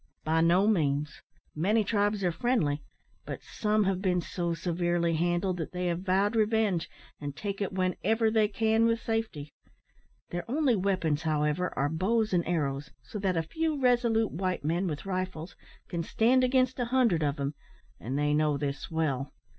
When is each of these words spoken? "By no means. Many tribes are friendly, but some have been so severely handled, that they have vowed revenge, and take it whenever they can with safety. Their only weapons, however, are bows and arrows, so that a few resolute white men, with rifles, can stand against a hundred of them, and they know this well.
"By 0.23 0.41
no 0.41 0.65
means. 0.65 1.21
Many 1.55 1.83
tribes 1.83 2.23
are 2.23 2.31
friendly, 2.31 2.81
but 3.23 3.39
some 3.43 3.83
have 3.83 4.01
been 4.01 4.19
so 4.19 4.55
severely 4.55 5.13
handled, 5.13 5.57
that 5.57 5.73
they 5.73 5.85
have 5.85 5.99
vowed 5.99 6.35
revenge, 6.35 6.89
and 7.19 7.35
take 7.35 7.61
it 7.61 7.71
whenever 7.71 8.31
they 8.31 8.47
can 8.47 8.87
with 8.87 8.99
safety. 8.99 9.53
Their 10.31 10.43
only 10.49 10.75
weapons, 10.75 11.21
however, 11.21 11.71
are 11.77 11.87
bows 11.87 12.33
and 12.33 12.43
arrows, 12.47 12.89
so 13.03 13.19
that 13.19 13.37
a 13.37 13.43
few 13.43 13.79
resolute 13.79 14.31
white 14.31 14.65
men, 14.65 14.87
with 14.87 15.05
rifles, 15.05 15.55
can 15.87 16.01
stand 16.01 16.43
against 16.43 16.79
a 16.79 16.85
hundred 16.85 17.21
of 17.21 17.35
them, 17.35 17.53
and 17.99 18.17
they 18.17 18.33
know 18.33 18.57
this 18.57 18.89
well. 18.89 19.31